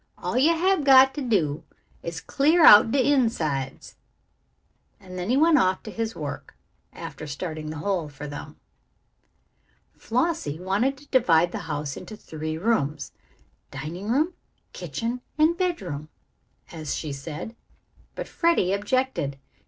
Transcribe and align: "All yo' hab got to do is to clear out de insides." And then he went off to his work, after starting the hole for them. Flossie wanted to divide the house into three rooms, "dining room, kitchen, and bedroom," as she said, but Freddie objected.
"All 0.17 0.35
yo' 0.35 0.55
hab 0.55 0.83
got 0.83 1.13
to 1.13 1.21
do 1.21 1.63
is 2.01 2.15
to 2.15 2.23
clear 2.23 2.65
out 2.65 2.89
de 2.91 3.07
insides." 3.13 3.97
And 4.99 5.15
then 5.15 5.29
he 5.29 5.37
went 5.37 5.59
off 5.59 5.83
to 5.83 5.91
his 5.91 6.15
work, 6.15 6.55
after 6.91 7.27
starting 7.27 7.69
the 7.69 7.75
hole 7.77 8.09
for 8.09 8.25
them. 8.25 8.55
Flossie 9.95 10.59
wanted 10.59 10.97
to 10.97 11.07
divide 11.09 11.51
the 11.51 11.59
house 11.69 11.95
into 11.97 12.17
three 12.17 12.57
rooms, 12.57 13.11
"dining 13.69 14.09
room, 14.09 14.33
kitchen, 14.73 15.21
and 15.37 15.55
bedroom," 15.55 16.09
as 16.71 16.95
she 16.95 17.13
said, 17.13 17.55
but 18.15 18.27
Freddie 18.27 18.73
objected. 18.73 19.37